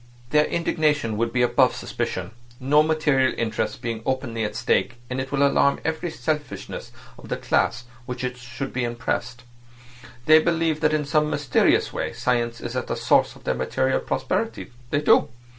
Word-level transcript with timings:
Their 0.31 0.45
indignation 0.45 1.15
would 1.17 1.31
be 1.31 1.43
above 1.43 1.75
suspicion, 1.75 2.31
no 2.59 2.81
material 2.81 3.35
interests 3.37 3.77
being 3.77 4.01
openly 4.03 4.43
at 4.43 4.55
stake, 4.55 4.95
and 5.11 5.21
it 5.21 5.31
will 5.31 5.47
alarm 5.47 5.79
every 5.85 6.09
selfishness 6.09 6.91
of 7.19 7.29
the 7.29 7.37
class 7.37 7.83
which 8.07 8.25
should 8.35 8.73
be 8.73 8.83
impressed. 8.83 9.43
They 10.25 10.39
believe 10.39 10.79
that 10.81 10.91
in 10.95 11.05
some 11.05 11.29
mysterious 11.29 11.93
way 11.93 12.13
science 12.13 12.61
is 12.61 12.75
at 12.75 12.87
the 12.87 12.95
source 12.95 13.35
of 13.35 13.43
their 13.43 13.53
material 13.53 13.99
prosperity. 13.99 14.71
They 14.89 15.01
do. 15.01 15.29